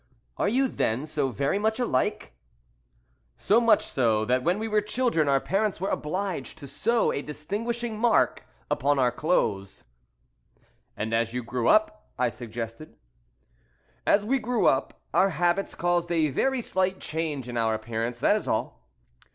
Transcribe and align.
"Are 0.37 0.49
you, 0.49 0.67
then, 0.67 1.05
so 1.05 1.29
very 1.29 1.59
much 1.59 1.79
alike?" 1.79 2.33
"So 3.37 3.61
much 3.61 3.85
so, 3.85 4.25
that 4.25 4.41
when 4.43 4.57
we 4.57 4.67
were 4.67 4.81
children 4.81 5.27
our 5.29 5.39
parents 5.39 5.79
were 5.79 5.89
obliged 5.91 6.57
to 6.57 6.65
sew 6.65 7.11
a 7.13 7.21
distinguishing 7.21 7.99
mark 7.99 8.43
upon 8.71 8.97
our 8.97 9.11
clothes." 9.11 9.83
"And 10.97 11.13
as 11.13 11.35
you 11.35 11.43
grew 11.43 11.67
up?" 11.67 12.09
I 12.17 12.29
suggested. 12.29 12.95
"As 14.03 14.25
we 14.25 14.39
grew 14.39 14.65
up 14.65 14.99
our 15.13 15.29
habits 15.29 15.75
caused 15.75 16.11
a 16.11 16.29
very 16.29 16.61
slight 16.61 16.99
change 16.99 17.47
in 17.47 17.55
our 17.55 17.75
appearance, 17.75 18.19
that 18.21 18.35
is 18.35 18.47
all. 18.47 18.87